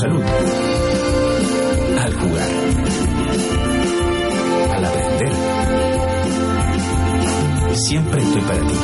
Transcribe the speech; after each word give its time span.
salud, 0.00 0.22
al 2.04 2.12
jugar, 2.20 2.50
al 4.76 4.84
aprender. 4.84 5.32
Siempre 7.74 8.18
estoy 8.20 8.42
para 8.42 8.60
ti. 8.68 8.76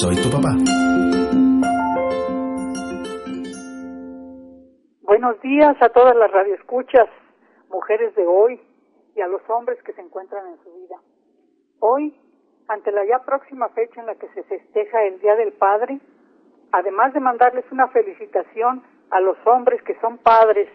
Soy 0.00 0.16
tu 0.16 0.30
papá. 0.30 0.52
Buenos 5.02 5.40
días 5.40 5.76
a 5.80 5.88
todas 5.88 6.14
las 6.16 6.30
radioescuchas, 6.30 7.08
mujeres 7.70 8.14
de 8.16 8.26
hoy 8.26 8.60
y 9.14 9.20
a 9.22 9.28
los 9.28 9.40
hombres 9.48 9.82
que 9.82 9.92
se 9.94 10.02
encuentran 10.02 10.46
en 10.46 10.62
su 10.62 10.72
vida. 10.74 10.96
Hoy 11.80 12.14
ante 12.68 12.90
la 12.92 13.06
ya 13.06 13.20
próxima 13.24 13.68
fecha 13.70 14.00
en 14.00 14.06
la 14.06 14.16
que 14.16 14.28
se 14.34 14.42
festeja 14.42 15.04
el 15.04 15.20
Día 15.20 15.36
del 15.36 15.52
Padre, 15.52 16.00
además 16.72 17.12
de 17.14 17.20
mandarles 17.20 17.64
una 17.70 17.88
felicitación 17.88 18.82
a 19.10 19.20
los 19.20 19.36
hombres 19.46 19.82
que 19.82 19.98
son 20.00 20.18
padres 20.18 20.68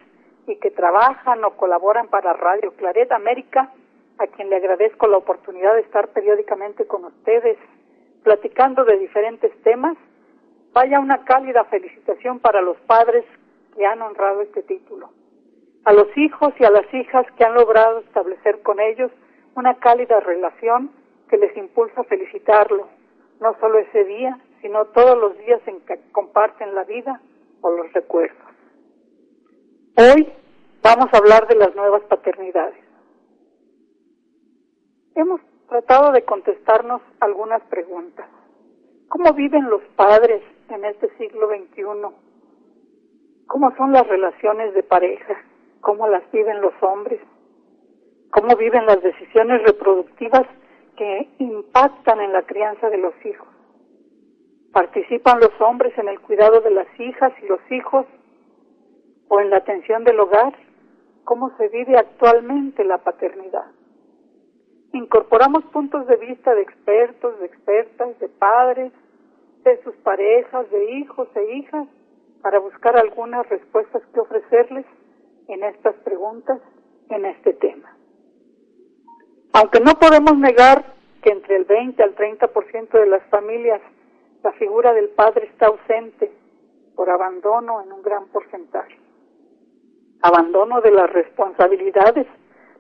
y 0.48 0.56
que 0.58 0.72
trabajan 0.72 1.44
o 1.44 1.52
colaboran 1.52 2.08
para 2.08 2.34
Radio 2.34 2.74
Claret 2.76 3.12
América, 3.12 3.72
a 4.18 4.28
quien 4.28 4.50
le 4.50 4.58
agradezco 4.58 5.08
la 5.08 5.18
oportunidad 5.18 5.74
de 5.76 5.82
estar 5.82 6.10
periódicamente 6.10 6.86
con 6.86 7.06
ustedes 7.06 7.58
platicando 8.24 8.84
de 8.86 8.98
diferentes 8.98 9.52
temas, 9.64 9.98
vaya 10.74 11.00
una 11.00 11.24
cálida 11.26 11.64
felicitación 11.66 12.40
para 12.40 12.62
los 12.62 12.78
padres 12.82 13.26
que 13.76 13.86
han 13.86 14.02
honrado 14.02 14.42
este 14.42 14.64
título. 14.64 15.10
A 15.86 15.94
los 15.94 16.16
hijos 16.16 16.54
y 16.60 16.66
a 16.66 16.70
las 16.70 16.92
hijas 16.94 17.26
que 17.38 17.44
han 17.44 17.56
logrado 17.56 18.00
establecer 18.00 18.62
con 18.62 18.80
ellos 18.80 19.12
una 19.56 19.76
cálida 19.76 20.20
relación 20.20 20.92
que 21.30 21.38
les 21.38 21.56
impulsa 21.58 22.02
a 22.02 22.04
felicitarlo, 22.04 22.88
no 23.40 23.56
solo 23.60 23.80
ese 23.80 24.04
día, 24.04 24.38
sino 24.62 24.86
todos 24.86 25.18
los 25.18 25.38
días 25.40 25.62
en 25.66 25.82
que 25.82 26.00
comparten 26.12 26.74
la 26.76 26.84
vida 26.84 27.22
o 27.62 27.72
los 27.72 27.92
recuerdos. 27.94 28.38
Hoy 29.98 30.32
vamos 30.82 31.08
a 31.12 31.18
hablar 31.18 31.48
de 31.48 31.56
las 31.56 31.76
nuevas 31.76 32.04
paternidades. 32.04 32.84
Hemos 35.16 35.42
tratado 35.68 36.12
de 36.12 36.24
contestarnos 36.24 37.02
algunas 37.20 37.62
preguntas. 37.64 38.28
¿Cómo 39.10 39.34
viven 39.34 39.70
los 39.70 39.82
padres 39.96 40.42
en 40.70 40.86
este 40.86 41.10
siglo 41.18 41.50
XXI? 41.50 41.84
¿Cómo 43.48 43.76
son 43.76 43.92
las 43.92 44.08
relaciones 44.08 44.74
de 44.74 44.84
pareja? 44.84 45.36
¿Cómo 45.82 46.08
las 46.08 46.24
viven 46.32 46.62
los 46.62 46.74
hombres? 46.82 47.20
¿Cómo 48.32 48.56
viven 48.56 48.86
las 48.86 49.02
decisiones 49.02 49.62
reproductivas 49.64 50.48
que 51.02 51.30
impactan 51.40 52.22
en 52.22 52.34
la 52.34 52.44
crianza 52.44 52.90
de 52.90 52.98
los 52.98 53.14
hijos. 53.26 53.48
Participan 54.72 55.40
los 55.40 55.52
hombres 55.60 55.98
en 55.98 56.08
el 56.08 56.20
cuidado 56.22 56.62
de 56.62 56.72
las 56.72 56.88
hijas 57.00 57.34
y 57.42 57.48
los 57.48 57.60
hijos 57.72 58.06
o 59.28 59.40
en 59.42 59.50
la 59.50 59.58
atención 59.58 60.04
del 60.04 60.20
hogar. 60.20 60.54
¿Cómo 61.26 61.56
se 61.58 61.68
vive 61.68 61.98
actualmente 61.98 62.84
la 62.86 62.98
paternidad? 63.00 63.66
Incorporamos 64.94 65.64
puntos 65.66 66.08
de 66.08 66.16
vista 66.18 66.54
de 66.56 66.62
expertos, 66.62 67.40
de 67.40 67.46
expertas, 67.46 68.20
de 68.20 68.30
padres, 68.30 68.92
de 69.64 69.82
sus 69.84 69.96
parejas, 69.98 70.70
de 70.72 70.92
hijos 70.98 71.28
e 71.36 71.58
hijas, 71.58 71.88
para 72.42 72.60
buscar 72.60 72.98
algunas 72.98 73.48
respuestas 73.50 74.02
que 74.14 74.20
ofrecerles 74.20 74.86
en 75.48 75.64
estas 75.64 75.96
preguntas, 76.04 76.60
en 77.10 77.26
este 77.26 77.54
tema. 77.54 77.96
Aunque 79.54 79.80
no 79.80 79.94
podemos 79.94 80.38
negar 80.38 80.96
que 81.22 81.30
entre 81.30 81.58
el 81.58 81.66
20 81.66 82.02
al 82.02 82.16
30% 82.16 82.90
de 82.92 83.08
las 83.08 83.24
familias 83.30 83.82
la 84.44 84.52
figura 84.54 84.94
del 84.94 85.10
padre 85.10 85.48
está 85.48 85.68
ausente 85.68 86.32
por 86.96 87.10
abandono 87.10 87.82
en 87.82 87.92
un 87.92 88.02
gran 88.02 88.28
porcentaje. 88.28 88.98
Abandono 90.22 90.82
de 90.82 90.92
las 90.92 91.10
responsabilidades, 91.12 92.28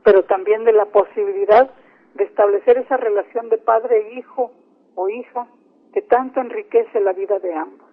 pero 0.03 0.23
también 0.25 0.63
de 0.63 0.73
la 0.73 0.85
posibilidad 0.85 1.69
de 2.13 2.23
establecer 2.23 2.77
esa 2.77 2.97
relación 2.97 3.49
de 3.49 3.57
padre-hijo 3.57 4.51
o 4.95 5.09
hija 5.09 5.47
que 5.93 6.01
tanto 6.01 6.39
enriquece 6.39 6.99
la 6.99 7.13
vida 7.13 7.39
de 7.39 7.53
ambos. 7.53 7.89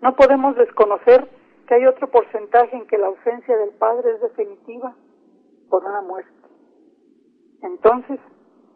No 0.00 0.14
podemos 0.16 0.56
desconocer 0.56 1.28
que 1.66 1.74
hay 1.74 1.86
otro 1.86 2.10
porcentaje 2.10 2.76
en 2.76 2.86
que 2.86 2.98
la 2.98 3.06
ausencia 3.06 3.56
del 3.56 3.70
padre 3.70 4.12
es 4.12 4.20
definitiva 4.20 4.94
por 5.68 5.84
una 5.84 6.02
muerte. 6.02 6.30
Entonces, 7.62 8.18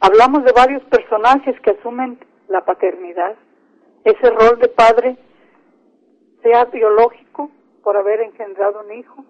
hablamos 0.01 0.45
de 0.45 0.53
varios 0.53 0.83
personajes 0.85 1.61
que 1.61 1.71
asumen 1.73 2.19
la 2.49 2.65
paternidad. 2.65 3.37
Ese 4.07 4.31
rol 4.31 4.61
de 4.61 4.69
padre, 4.69 5.17
sea 6.41 6.67
biológico 6.67 7.51
por 7.83 7.97
haber 7.97 8.21
engendrado 8.21 8.85
un 8.87 8.93
hijo, 8.93 9.25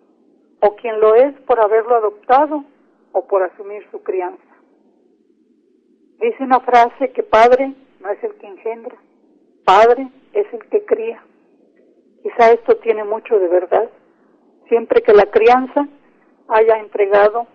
o 0.60 0.76
quien 0.76 1.00
lo 1.00 1.14
es 1.14 1.32
por 1.46 1.58
haberlo 1.60 1.94
adoptado 1.94 2.62
o 3.12 3.26
por 3.26 3.42
asumir 3.42 3.88
su 3.90 4.02
crianza. 4.02 4.44
Dice 6.20 6.44
una 6.44 6.60
frase 6.60 7.10
que 7.12 7.22
padre 7.22 7.72
no 8.00 8.10
es 8.10 8.22
el 8.22 8.34
que 8.34 8.46
engendra, 8.48 8.96
padre 9.64 10.10
es 10.34 10.46
el 10.52 10.68
que 10.68 10.84
cría. 10.84 11.24
Quizá 12.22 12.52
esto 12.52 12.76
tiene 12.76 13.04
mucho 13.04 13.38
de 13.38 13.48
verdad, 13.48 13.88
siempre 14.68 15.00
que 15.00 15.14
la 15.14 15.24
crianza 15.30 15.88
haya 16.48 16.80
entregado 16.80 17.46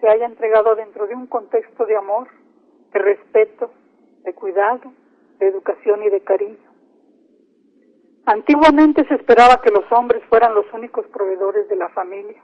se 0.00 0.08
haya 0.08 0.26
entregado 0.26 0.74
dentro 0.74 1.06
de 1.06 1.14
un 1.14 1.28
contexto 1.28 1.86
de 1.86 1.96
amor, 1.96 2.26
de 2.92 2.98
respeto, 2.98 3.70
de 4.24 4.34
cuidado, 4.34 4.92
de 5.44 5.50
educación 5.50 6.02
y 6.02 6.08
de 6.08 6.20
cariño. 6.22 6.56
Antiguamente 8.24 9.06
se 9.06 9.14
esperaba 9.14 9.60
que 9.60 9.70
los 9.70 9.84
hombres 9.92 10.22
fueran 10.30 10.54
los 10.54 10.64
únicos 10.72 11.06
proveedores 11.08 11.68
de 11.68 11.76
la 11.76 11.90
familia. 11.90 12.42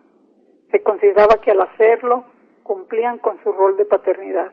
Se 0.70 0.82
consideraba 0.82 1.40
que 1.40 1.52
al 1.52 1.62
hacerlo 1.62 2.24
cumplían 2.62 3.18
con 3.18 3.42
su 3.42 3.50
rol 3.52 3.78
de 3.78 3.86
paternidad. 3.86 4.52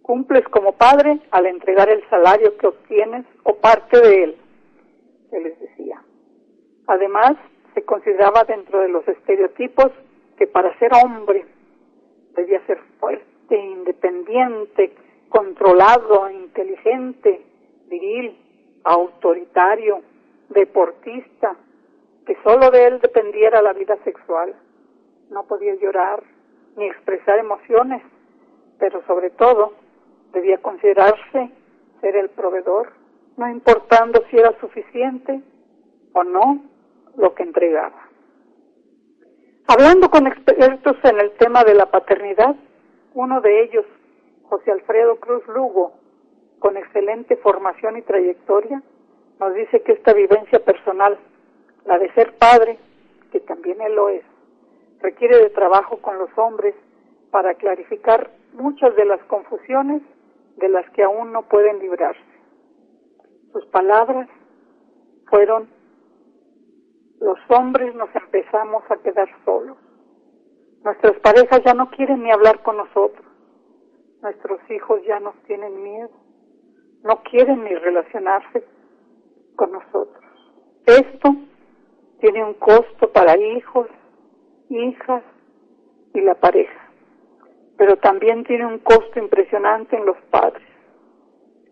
Cumples 0.00 0.44
como 0.48 0.72
padre 0.72 1.20
al 1.30 1.46
entregar 1.46 1.90
el 1.90 2.02
salario 2.08 2.56
que 2.56 2.68
obtienes 2.68 3.26
o 3.44 3.56
parte 3.56 4.00
de 4.00 4.24
él, 4.24 4.36
se 5.30 5.40
les 5.40 5.60
decía. 5.60 6.02
Además, 6.86 7.34
se 7.74 7.84
consideraba 7.84 8.44
dentro 8.44 8.80
de 8.80 8.88
los 8.88 9.06
estereotipos 9.06 9.92
que 10.38 10.46
para 10.46 10.76
ser 10.78 10.90
hombre 11.04 11.44
debía 12.34 12.64
ser 12.66 12.78
fuerte, 12.98 13.56
independiente, 13.56 14.94
controlado, 15.32 16.30
inteligente, 16.30 17.42
viril, 17.88 18.38
autoritario, 18.84 20.02
deportista, 20.50 21.56
que 22.26 22.36
solo 22.44 22.70
de 22.70 22.84
él 22.84 23.00
dependiera 23.00 23.62
la 23.62 23.72
vida 23.72 23.96
sexual. 24.04 24.54
No 25.30 25.44
podía 25.44 25.74
llorar 25.76 26.22
ni 26.76 26.84
expresar 26.84 27.38
emociones, 27.38 28.02
pero 28.78 29.02
sobre 29.06 29.30
todo 29.30 29.72
debía 30.32 30.58
considerarse 30.58 31.50
ser 32.00 32.16
el 32.16 32.28
proveedor, 32.30 32.92
no 33.36 33.48
importando 33.48 34.22
si 34.30 34.36
era 34.36 34.52
suficiente 34.60 35.40
o 36.12 36.24
no 36.24 36.62
lo 37.16 37.34
que 37.34 37.42
entregaba. 37.42 38.08
Hablando 39.66 40.10
con 40.10 40.26
expertos 40.26 40.96
en 41.04 41.20
el 41.20 41.30
tema 41.32 41.64
de 41.64 41.74
la 41.74 41.86
paternidad, 41.86 42.54
uno 43.14 43.40
de 43.40 43.62
ellos, 43.62 43.86
José 44.52 44.70
Alfredo 44.70 45.16
Cruz 45.16 45.48
Lugo, 45.48 45.94
con 46.58 46.76
excelente 46.76 47.38
formación 47.38 47.96
y 47.96 48.02
trayectoria, 48.02 48.82
nos 49.40 49.54
dice 49.54 49.80
que 49.80 49.92
esta 49.92 50.12
vivencia 50.12 50.62
personal, 50.62 51.18
la 51.86 51.98
de 51.98 52.12
ser 52.12 52.36
padre, 52.36 52.78
que 53.30 53.40
también 53.40 53.80
él 53.80 53.94
lo 53.94 54.10
es, 54.10 54.22
requiere 55.00 55.38
de 55.38 55.48
trabajo 55.48 56.02
con 56.02 56.18
los 56.18 56.28
hombres 56.36 56.74
para 57.30 57.54
clarificar 57.54 58.30
muchas 58.52 58.94
de 58.94 59.06
las 59.06 59.24
confusiones 59.24 60.02
de 60.58 60.68
las 60.68 60.84
que 60.90 61.02
aún 61.02 61.32
no 61.32 61.48
pueden 61.48 61.78
librarse. 61.78 62.20
Sus 63.54 63.64
palabras 63.68 64.28
fueron 65.30 65.70
los 67.20 67.38
hombres 67.48 67.94
nos 67.94 68.14
empezamos 68.14 68.82
a 68.90 68.98
quedar 68.98 69.30
solos. 69.46 69.78
Nuestras 70.84 71.18
parejas 71.20 71.62
ya 71.64 71.72
no 71.72 71.88
quieren 71.88 72.22
ni 72.22 72.30
hablar 72.30 72.62
con 72.62 72.76
nosotros. 72.76 73.31
Nuestros 74.22 74.60
hijos 74.70 75.00
ya 75.04 75.18
nos 75.18 75.34
tienen 75.48 75.82
miedo. 75.82 76.10
no 77.02 77.20
quieren 77.24 77.64
ni 77.64 77.74
relacionarse 77.74 78.64
con 79.56 79.72
nosotros. 79.72 80.24
Esto 80.86 81.34
tiene 82.20 82.44
un 82.44 82.54
costo 82.54 83.10
para 83.12 83.36
hijos, 83.36 83.88
hijas 84.68 85.24
y 86.14 86.20
la 86.20 86.36
pareja, 86.36 86.88
pero 87.76 87.96
también 87.96 88.44
tiene 88.44 88.64
un 88.66 88.78
costo 88.78 89.18
impresionante 89.18 89.96
en 89.96 90.06
los 90.06 90.16
padres. 90.30 90.68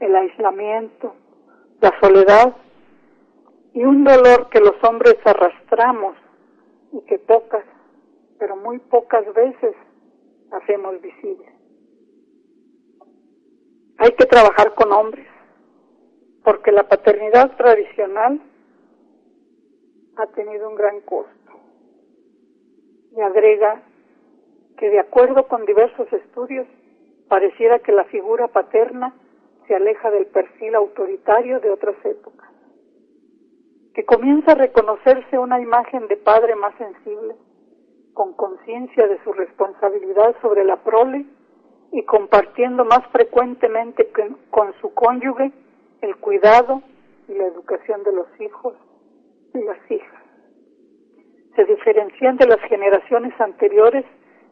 El 0.00 0.17
aislamiento, 0.17 1.14
la 1.81 1.93
soledad 2.00 2.56
y 3.73 3.85
un 3.85 4.03
dolor 4.03 4.49
que 4.50 4.58
los 4.58 4.75
hombres 4.82 5.17
arrastramos 5.25 6.17
y 6.93 7.00
que 7.03 7.20
pocas, 7.20 7.64
pero 8.41 8.56
muy 8.56 8.81
pocas 8.81 9.25
veces 9.32 9.76
hacemos 10.50 11.00
visible. 11.00 11.60
Hay 14.02 14.12
que 14.12 14.25
trabajar 14.25 14.73
con 14.75 14.91
hombres, 14.93 15.26
porque 16.43 16.73
la 16.73 16.85
paternidad 16.85 17.55
tradicional 17.58 18.41
ha 20.17 20.26
tenido 20.29 20.70
un 20.70 20.75
gran 20.75 21.02
costo. 21.02 21.52
Y 23.14 23.20
agrega 23.20 23.82
que 24.79 24.88
de 24.88 25.00
acuerdo 25.00 25.47
con 25.49 25.67
diversos 25.67 26.11
estudios, 26.14 26.67
pareciera 27.29 27.81
que 27.81 27.93
la 27.93 28.05
figura 28.05 28.49
paterna 28.49 29.14
se 29.69 29.75
aleja 29.75 30.11
del 30.11 30.25
perfil 30.29 30.76
autoritario 30.76 31.61
de 31.61 31.69
otras 31.69 32.03
épocas, 32.03 32.49
que 33.93 34.06
comienza 34.06 34.53
a 34.53 34.55
reconocerse 34.55 35.37
una 35.37 35.61
imagen 35.61 36.08
de 36.08 36.17
padre 36.17 36.55
más 36.55 36.75
sensible, 36.79 37.37
con 38.14 38.32
conciencia 38.32 39.06
de 39.06 39.23
su 39.25 39.32
responsabilidad 39.35 40.35
sobre 40.41 40.64
la 40.64 40.76
prole 40.76 41.26
y 41.93 42.05
compartiendo 42.05 42.85
más 42.85 43.07
frecuentemente 43.09 44.11
con 44.51 44.73
su 44.81 44.95
cónyuge 44.95 45.53
el 46.03 46.17
cuidado 46.17 46.83
y 47.29 47.35
la 47.35 47.47
educación 47.47 48.03
de 48.05 48.13
los 48.13 48.27
hijos 48.41 48.75
y 49.55 49.63
las 49.63 49.91
hijas. 49.91 50.23
Se 51.57 51.65
diferencian 51.65 52.37
de 52.37 52.47
las 52.47 52.61
generaciones 52.69 53.39
anteriores 53.41 54.05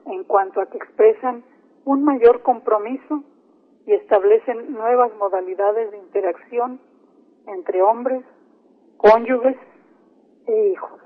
en 0.07 0.25
cuanto 0.25 0.61
a 0.61 0.67
que 0.67 0.79
expresan 0.79 1.45
un 1.85 2.05
mayor 2.05 2.43
compromiso 2.43 3.23
y 3.87 3.93
establecen 3.93 4.73
nuevas 4.73 5.15
modalidades 5.17 5.91
de 5.91 5.99
interacción 5.99 6.81
entre 7.47 7.81
hombres, 7.83 8.23
cónyuges 8.97 9.57
e 10.47 10.69
hijos. 10.69 11.01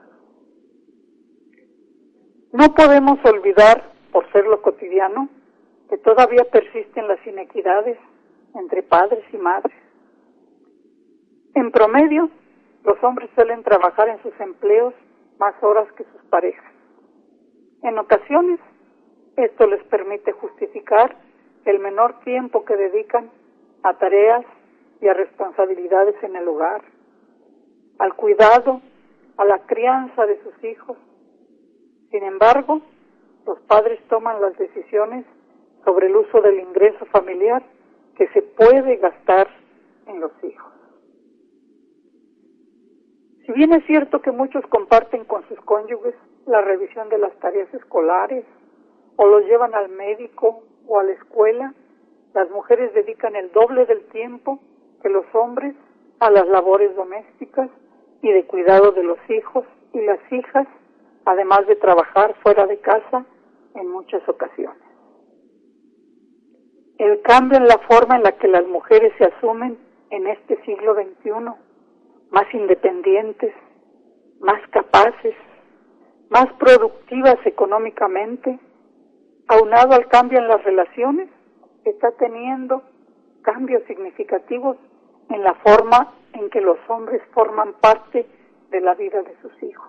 No 2.53 2.75
podemos 2.75 3.19
olvidar, 3.25 3.93
por 4.11 4.31
ser 4.33 4.47
lo 4.47 4.61
cotidiano, 4.61 5.29
que 5.93 5.99
todavía 5.99 6.45
persisten 6.51 7.07
las 7.07 7.19
inequidades 7.27 7.99
entre 8.55 8.83
padres 8.83 9.23
y 9.31 9.37
madres. 9.37 9.77
En 11.55 11.71
promedio, 11.71 12.31
los 12.83 12.97
hombres 13.05 13.29
suelen 13.35 13.63
trabajar 13.63 14.09
en 14.09 14.23
sus 14.23 14.33
empleos 14.41 14.95
más 15.39 15.55
horas 15.63 15.87
que 15.93 16.05
sus 16.05 16.23
parejas. 16.31 16.73
En 17.83 17.99
ocasiones, 17.99 18.59
esto 19.37 19.67
les 19.67 19.85
permite 19.85 20.33
justificar 20.33 21.15
el 21.67 21.79
menor 21.79 22.21
tiempo 22.21 22.65
que 22.65 22.75
dedican 22.75 23.31
a 23.83 23.93
tareas 23.99 24.47
y 25.03 25.09
a 25.09 25.13
responsabilidades 25.13 26.15
en 26.23 26.37
el 26.37 26.49
hogar, 26.49 26.81
al 27.99 28.15
cuidado, 28.15 28.81
a 29.37 29.45
la 29.45 29.59
crianza 29.67 30.25
de 30.25 30.43
sus 30.43 30.65
hijos. 30.65 30.97
Sin 32.11 32.25
embargo, 32.25 32.81
los 33.45 33.61
padres 33.69 34.01
toman 34.09 34.41
las 34.41 34.57
decisiones 34.57 35.27
sobre 35.85 36.07
el 36.07 36.17
uso 36.17 36.41
del 36.41 36.61
ingreso 36.61 37.05
familiar 37.07 37.63
que 38.17 38.29
se 38.29 38.43
puede 38.43 38.97
gastar 38.97 39.49
en 40.07 40.21
los 40.21 40.33
hijos. 40.43 40.73
Si 43.47 43.53
bien 43.53 43.73
es 43.73 43.85
cierto 43.87 44.23
que 44.23 44.31
muchos 44.31 44.65
comparten 44.69 45.25
con 45.25 45.47
sus 45.49 45.61
cónyuges 45.63 46.15
la 46.47 46.61
revisión 46.61 47.09
de 47.09 47.19
las 47.19 47.33
tareas 47.41 47.73
escolares 47.75 48.45
o 49.17 49.27
los 49.27 49.45
llevan 49.47 49.75
al 49.75 49.89
médico 49.89 50.63
o 50.87 50.99
a 50.99 51.05
la 51.05 51.13
escuela, 51.13 51.75
las 52.35 52.49
mujeres 52.51 52.95
dedican 52.95 53.37
el 53.37 53.51
doble 53.53 53.85
del 53.87 54.05
tiempo 54.07 54.61
que 55.03 55.09
los 55.09 55.27
hombres 55.35 55.75
a 56.21 56.31
las 56.31 56.47
labores 56.49 56.95
domésticas 56.95 57.69
y 58.23 58.31
de 58.31 58.47
cuidado 58.47 58.93
de 58.93 59.03
los 59.03 59.19
hijos 59.29 59.65
y 59.93 60.01
las 60.01 60.21
hijas, 60.33 60.67
además 61.25 61.67
de 61.67 61.77
trabajar 61.77 62.35
fuera 62.43 62.67
de 62.67 62.79
casa 62.79 63.27
en 63.75 63.89
muchas 63.89 64.27
ocasiones. 64.29 64.92
El 67.03 67.21
cambio 67.23 67.59
en 67.59 67.67
la 67.67 67.79
forma 67.79 68.15
en 68.15 68.23
la 68.23 68.31
que 68.31 68.47
las 68.47 68.65
mujeres 68.69 69.13
se 69.19 69.25
asumen 69.25 69.77
en 70.11 70.29
este 70.29 70.63
siglo 70.63 70.95
XXI 70.95 71.33
más 72.31 72.55
independientes, 72.55 73.53
más 74.39 74.61
capaces, 74.71 75.35
más 76.31 76.47
productivas 76.61 77.45
económicamente, 77.45 78.57
aunado 79.49 79.95
al 79.95 80.07
cambio 80.07 80.39
en 80.39 80.47
las 80.47 80.63
relaciones, 80.63 81.29
está 81.85 82.13
teniendo 82.13 82.85
cambios 83.43 83.83
significativos 83.89 84.77
en 85.31 85.43
la 85.43 85.55
forma 85.55 86.15
en 86.35 86.51
que 86.51 86.61
los 86.61 86.79
hombres 86.87 87.21
forman 87.35 87.73
parte 87.81 88.29
de 88.71 88.81
la 88.81 88.95
vida 88.95 89.23
de 89.23 89.37
sus 89.43 89.61
hijos. 89.61 89.89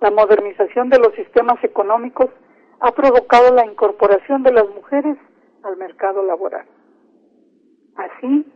La 0.00 0.12
modernización 0.12 0.90
de 0.90 1.00
los 1.00 1.12
sistemas 1.16 1.58
económicos 1.64 2.30
ha 2.78 2.92
provocado 2.92 3.52
la 3.52 3.66
incorporación 3.66 4.44
de 4.44 4.52
las 4.52 4.68
mujeres 4.68 5.18
al 5.62 5.76
mercado 5.76 6.22
laboral. 6.24 6.66
Así, 7.96 8.46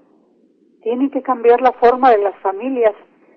tiene 0.83 1.11
que 1.11 1.23
cambiar 1.23 1.61
la 1.61 1.73
forma 1.73 2.11
de 2.11 2.19
las 2.19 2.37
familias 2.41 2.95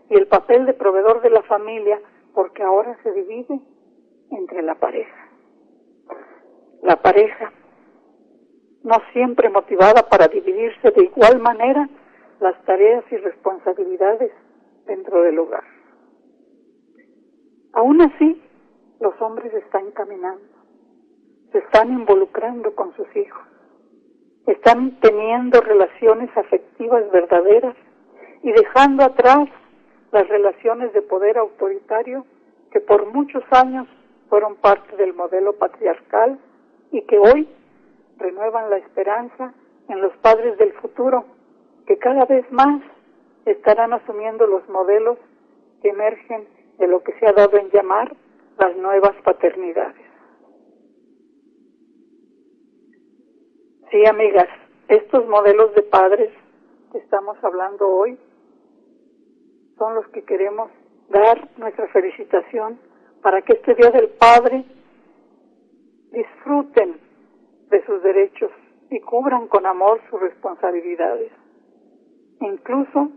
y 0.09 0.15
el 0.15 0.27
papel 0.27 0.65
de 0.65 0.73
proveedor 0.73 1.21
de 1.21 1.29
la 1.29 1.43
familia 1.43 1.99
porque 2.33 2.63
ahora 2.63 2.97
se 3.03 3.11
divide 3.13 3.59
entre 4.31 4.61
la 4.61 4.75
pareja. 4.75 5.29
La 6.83 6.97
pareja, 6.97 7.51
no 8.83 8.95
siempre 9.11 9.49
motivada 9.49 10.07
para 10.09 10.27
dividirse 10.27 10.91
de 10.91 11.05
igual 11.05 11.39
manera 11.39 11.89
las 12.39 12.63
tareas 12.65 13.03
y 13.11 13.17
responsabilidades 13.17 14.31
dentro 14.85 15.23
del 15.23 15.39
hogar. 15.39 15.63
Aún 17.73 18.01
así, 18.01 18.41
los 18.99 19.19
hombres 19.21 19.53
están 19.53 19.91
caminando, 19.91 20.47
se 21.51 21.59
están 21.59 21.91
involucrando 21.91 22.73
con 22.75 22.93
sus 22.95 23.07
hijos 23.15 23.56
están 24.67 24.99
teniendo 24.99 25.61
relaciones 25.61 26.29
afectivas 26.35 27.09
verdaderas 27.09 27.73
y 28.43 28.51
dejando 28.51 29.05
atrás 29.05 29.47
las 30.11 30.27
relaciones 30.27 30.91
de 30.91 31.01
poder 31.03 31.37
autoritario 31.37 32.25
que 32.73 32.81
por 32.81 33.05
muchos 33.13 33.43
años 33.51 33.87
fueron 34.27 34.57
parte 34.57 34.97
del 34.97 35.13
modelo 35.13 35.53
patriarcal 35.53 36.37
y 36.91 37.01
que 37.03 37.17
hoy 37.17 37.47
renuevan 38.17 38.69
la 38.69 38.75
esperanza 38.79 39.53
en 39.87 40.01
los 40.01 40.11
padres 40.17 40.57
del 40.57 40.73
futuro, 40.73 41.23
que 41.85 41.97
cada 41.97 42.25
vez 42.25 42.45
más 42.51 42.81
estarán 43.45 43.93
asumiendo 43.93 44.47
los 44.47 44.67
modelos 44.67 45.17
que 45.81 45.91
emergen 45.91 46.45
de 46.77 46.87
lo 46.87 47.03
que 47.03 47.13
se 47.19 47.25
ha 47.25 47.31
dado 47.31 47.57
en 47.57 47.69
llamar 47.69 48.13
las 48.59 48.75
nuevas 48.75 49.15
paternidades. 49.23 50.06
Sí, 53.89 54.05
amigas, 54.05 54.49
estos 54.89 55.25
modelos 55.29 55.73
de 55.73 55.81
padres 55.83 56.29
que 56.91 56.97
estamos 56.97 57.41
hablando 57.41 57.87
hoy 57.87 58.19
son 59.77 59.95
los 59.95 60.05
que 60.09 60.23
queremos 60.23 60.69
dar 61.07 61.47
nuestra 61.57 61.87
felicitación 61.87 62.81
para 63.21 63.41
que 63.43 63.53
este 63.53 63.75
Día 63.75 63.89
del 63.91 64.09
Padre 64.09 64.65
disfruten 66.11 66.99
de 67.69 67.85
sus 67.85 68.03
derechos 68.03 68.51
y 68.89 68.99
cubran 68.99 69.47
con 69.47 69.65
amor 69.65 70.01
sus 70.09 70.19
responsabilidades. 70.19 71.31
Incluso 72.41 73.09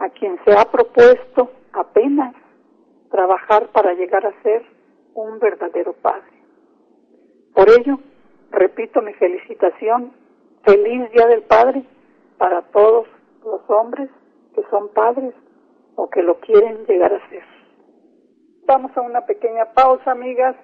a 0.00 0.10
quien 0.10 0.38
se 0.44 0.52
ha 0.52 0.70
propuesto 0.70 1.50
apenas 1.72 2.34
trabajar 3.10 3.68
para 3.68 3.94
llegar 3.94 4.26
a 4.26 4.42
ser 4.42 4.66
un 5.14 5.38
verdadero 5.38 5.94
padre. 5.94 6.42
Por 7.54 7.70
ello, 7.70 7.98
repito 8.50 9.02
mi 9.02 9.12
felicitación, 9.14 10.12
feliz 10.64 11.10
Día 11.12 11.26
del 11.26 11.42
Padre 11.42 11.84
para 12.38 12.62
todos 12.62 13.06
los 13.44 13.60
hombres 13.68 14.10
que 14.54 14.62
son 14.70 14.88
padres 14.88 15.34
o 15.94 16.08
que 16.10 16.22
lo 16.22 16.40
quieren 16.40 16.84
llegar 16.86 17.12
a 17.12 17.28
ser. 17.28 17.42
Vamos 18.66 18.96
a 18.96 19.00
una 19.00 19.26
pequeña 19.26 19.66
pausa, 19.72 20.10
amigas, 20.10 20.56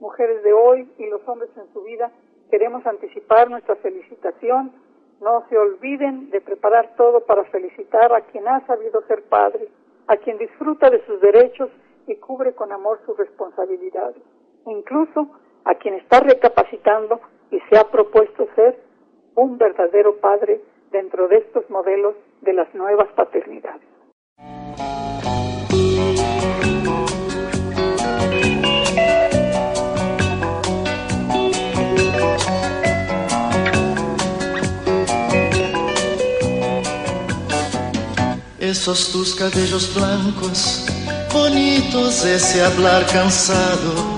mujeres 0.00 0.42
de 0.42 0.52
hoy 0.52 0.90
y 0.98 1.06
los 1.06 1.26
hombres 1.28 1.50
en 1.56 1.72
su 1.72 1.82
vida. 1.82 2.10
Queremos 2.50 2.84
anticipar 2.86 3.48
nuestra 3.50 3.76
felicitación. 3.76 4.72
No 5.20 5.44
se 5.48 5.56
olviden 5.56 6.30
de 6.30 6.40
preparar 6.40 6.94
todo 6.96 7.24
para 7.26 7.44
felicitar 7.44 8.12
a 8.12 8.22
quien 8.22 8.46
ha 8.48 8.66
sabido 8.66 9.02
ser 9.06 9.22
padre, 9.24 9.68
a 10.06 10.16
quien 10.16 10.38
disfruta 10.38 10.90
de 10.90 11.04
sus 11.06 11.20
derechos 11.20 11.70
y 12.06 12.16
cubre 12.16 12.54
con 12.54 12.72
amor 12.72 13.00
sus 13.04 13.16
responsabilidades. 13.16 14.22
incluso 14.66 15.28
a 15.64 15.74
quien 15.74 15.94
está 15.94 16.20
recapacitando 16.20 17.20
y 17.50 17.60
se 17.68 17.78
ha 17.78 17.84
propuesto 17.84 18.46
ser 18.54 18.78
un 19.34 19.58
verdadero 19.58 20.16
padre 20.16 20.60
dentro 20.90 21.28
de 21.28 21.36
estos 21.36 21.68
modelos 21.70 22.14
de 22.40 22.52
las 22.52 22.74
nuevas 22.74 23.08
paternidades. 23.14 23.86
Esos 38.60 39.12
tus 39.12 39.34
cabellos 39.34 39.94
blancos, 39.94 40.86
bonitos, 41.32 42.22
ese 42.26 42.62
hablar 42.62 43.06
cansado, 43.06 44.17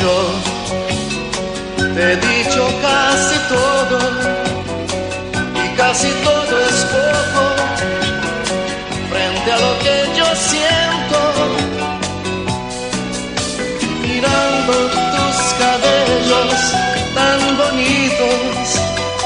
yo 0.00 0.16
te 1.94 2.12
he 2.12 2.16
dicho 2.16 2.62
casi 2.80 3.36
todo 3.48 3.98
y 5.64 5.76
casi 5.76 6.08
todo 6.24 6.52
es 6.68 6.78
poco 6.96 7.44
frente 9.10 9.52
a 9.52 9.58
lo 9.58 9.72
que 9.84 9.96
yo 10.18 10.26
siento 10.50 11.18
mirando 14.06 14.72
tus 15.14 15.36
cabellos 15.62 16.54
tan 17.14 17.40
bonitos 17.58 18.66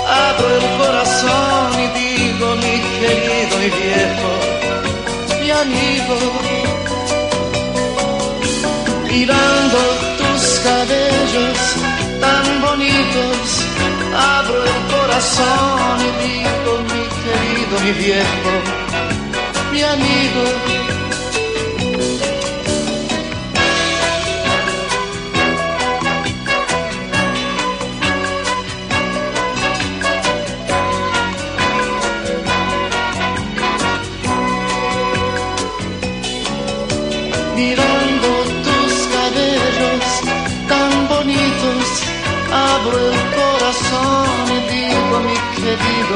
abro 0.08 0.46
el 0.58 0.66
corazón 0.80 1.68
y 1.84 1.86
digo 1.98 2.46
mi 2.56 2.76
querido 2.98 3.54
y 3.66 3.70
viejo 3.80 4.30
mi 5.40 5.50
amigo 5.50 6.16
mirando 9.08 10.13
abro 14.24 14.64
el 14.64 14.80
corazón 14.94 15.96
y 16.00 16.10
digo, 16.24 16.70
mi 16.90 17.04
querido, 17.22 17.74
mi 17.84 17.92
viejo, 18.04 18.52
mi 19.72 19.82
amigo 19.82 20.93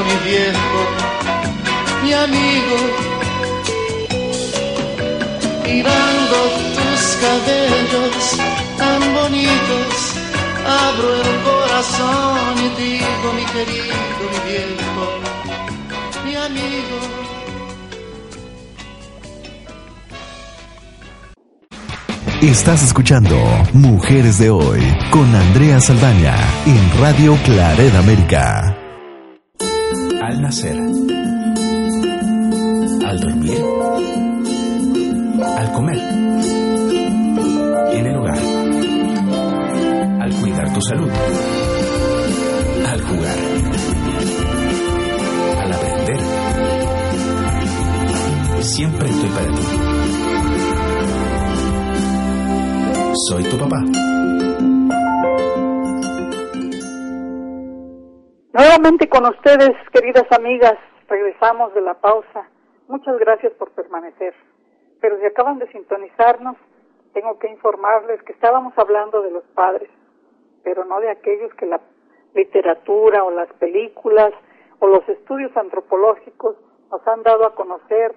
mi 0.09 0.29
viejo, 0.29 0.81
mi 2.03 2.13
amigo, 2.13 2.77
mirando 5.65 6.37
tus 6.75 7.01
cabellos 7.21 8.37
tan 8.77 9.01
bonitos, 9.13 9.95
abro 10.65 11.09
el 11.15 11.31
corazón 11.43 12.55
y 12.57 12.69
digo, 12.81 13.27
mi 13.37 13.45
querido, 13.53 13.95
mi 14.31 14.39
viejo, 14.49 15.05
mi 16.25 16.35
amigo. 16.35 16.97
Estás 22.41 22.83
escuchando 22.83 23.35
Mujeres 23.73 24.39
de 24.39 24.49
Hoy 24.49 24.81
con 25.11 25.35
Andrea 25.35 25.81
Saldaña 25.81 26.35
en 26.65 27.01
Radio 27.01 27.37
Claret 27.43 27.93
América 27.95 28.88
al 30.49 30.57
dormir, 33.19 33.61
al 35.57 35.71
comer, 35.73 35.99
en 37.93 38.05
el 38.07 38.15
hogar, 38.17 38.39
al 40.21 40.33
cuidar 40.41 40.73
tu 40.73 40.81
salud, 40.81 41.11
al 42.83 43.01
jugar, 43.03 43.37
al 45.61 45.71
aprender. 45.71 46.19
Siempre 48.63 49.07
estoy 49.07 49.29
para 49.29 49.53
ti. 49.53 49.61
Soy 53.27 53.43
tu 53.43 53.57
papá. 53.59 53.83
Nuevamente 58.89 59.09
con 59.09 59.31
ustedes, 59.31 59.77
queridas 59.91 60.25
amigas, 60.31 60.73
regresamos 61.07 61.71
de 61.75 61.81
la 61.81 61.93
pausa. 61.93 62.49
Muchas 62.87 63.19
gracias 63.19 63.53
por 63.53 63.69
permanecer. 63.69 64.33
Pero 64.99 65.19
si 65.19 65.27
acaban 65.27 65.59
de 65.59 65.71
sintonizarnos, 65.71 66.57
tengo 67.13 67.37
que 67.37 67.49
informarles 67.49 68.23
que 68.23 68.31
estábamos 68.31 68.73
hablando 68.77 69.21
de 69.21 69.29
los 69.29 69.43
padres, 69.53 69.91
pero 70.63 70.85
no 70.85 70.99
de 71.01 71.11
aquellos 71.11 71.53
que 71.53 71.67
la 71.67 71.79
literatura 72.33 73.23
o 73.23 73.29
las 73.29 73.53
películas 73.59 74.33
o 74.79 74.87
los 74.87 75.07
estudios 75.07 75.55
antropológicos 75.55 76.55
nos 76.89 77.07
han 77.07 77.21
dado 77.21 77.45
a 77.45 77.53
conocer, 77.53 78.15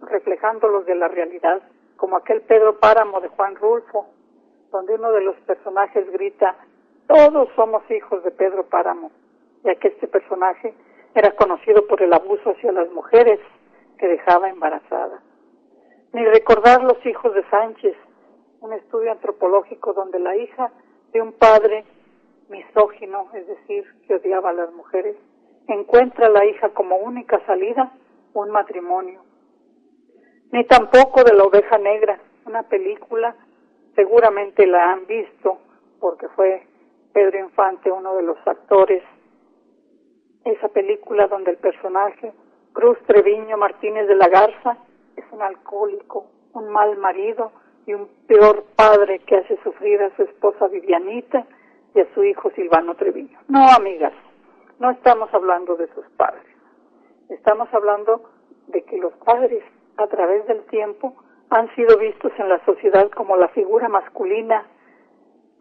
reflejándolos 0.00 0.86
de 0.86 0.94
la 0.94 1.08
realidad, 1.08 1.60
como 1.98 2.16
aquel 2.16 2.40
Pedro 2.40 2.80
Páramo 2.80 3.20
de 3.20 3.28
Juan 3.28 3.56
Rulfo, 3.56 4.06
donde 4.70 4.94
uno 4.94 5.12
de 5.12 5.20
los 5.20 5.36
personajes 5.40 6.10
grita, 6.10 6.56
todos 7.06 7.50
somos 7.54 7.82
hijos 7.90 8.24
de 8.24 8.30
Pedro 8.30 8.64
Páramo, 8.64 9.10
ya 9.64 9.74
que 9.76 9.88
este 9.88 10.08
personaje 10.08 10.74
era 11.14 11.32
conocido 11.32 11.86
por 11.86 12.02
el 12.02 12.12
abuso 12.12 12.50
hacia 12.50 12.72
las 12.72 12.90
mujeres 12.92 13.40
que 13.98 14.08
dejaba 14.08 14.48
embarazadas. 14.48 15.22
Ni 16.12 16.24
recordar 16.26 16.82
los 16.82 17.04
hijos 17.06 17.34
de 17.34 17.48
Sánchez, 17.48 17.96
un 18.60 18.72
estudio 18.72 19.12
antropológico 19.12 19.92
donde 19.92 20.18
la 20.18 20.36
hija 20.36 20.70
de 21.12 21.20
un 21.20 21.32
padre 21.32 21.84
misógino, 22.48 23.28
es 23.34 23.46
decir, 23.46 23.84
que 24.06 24.14
odiaba 24.14 24.50
a 24.50 24.54
las 24.54 24.72
mujeres, 24.72 25.16
encuentra 25.68 26.26
a 26.26 26.30
la 26.30 26.44
hija 26.44 26.70
como 26.70 26.96
única 26.96 27.44
salida 27.46 27.92
un 28.34 28.50
matrimonio 28.50 29.22
ni 30.52 30.64
tampoco 30.64 31.24
de 31.24 31.34
La 31.34 31.44
Oveja 31.44 31.78
Negra, 31.78 32.20
una 32.44 32.62
película, 32.64 33.34
seguramente 33.96 34.66
la 34.66 34.92
han 34.92 35.06
visto 35.06 35.58
porque 35.98 36.28
fue 36.28 36.66
Pedro 37.14 37.38
Infante 37.38 37.90
uno 37.90 38.14
de 38.16 38.22
los 38.22 38.36
actores. 38.46 39.02
Esa 40.44 40.68
película 40.68 41.28
donde 41.28 41.52
el 41.52 41.56
personaje 41.58 42.32
Cruz 42.72 42.98
Treviño 43.06 43.56
Martínez 43.56 44.08
de 44.08 44.16
la 44.16 44.28
Garza 44.28 44.76
es 45.16 45.24
un 45.30 45.42
alcohólico, 45.42 46.26
un 46.54 46.68
mal 46.68 46.96
marido 46.96 47.52
y 47.86 47.94
un 47.94 48.08
peor 48.26 48.64
padre 48.76 49.20
que 49.20 49.36
hace 49.36 49.58
sufrir 49.62 50.00
a 50.02 50.14
su 50.16 50.22
esposa 50.22 50.68
Vivianita 50.68 51.46
y 51.94 52.00
a 52.00 52.14
su 52.14 52.24
hijo 52.24 52.50
Silvano 52.52 52.94
Treviño. 52.94 53.38
No, 53.48 53.68
amigas, 53.76 54.12
no 54.78 54.90
estamos 54.90 55.32
hablando 55.34 55.76
de 55.76 55.86
sus 55.94 56.06
padres. 56.16 56.44
Estamos 57.28 57.68
hablando 57.72 58.30
de 58.68 58.82
que 58.82 58.98
los 58.98 59.12
padres, 59.24 59.62
a 59.96 60.06
través 60.06 60.46
del 60.46 60.64
tiempo, 60.66 61.14
han 61.50 61.72
sido 61.74 61.98
vistos 61.98 62.32
en 62.38 62.48
la 62.48 62.64
sociedad 62.64 63.10
como 63.10 63.36
la 63.36 63.48
figura 63.48 63.88
masculina 63.88 64.66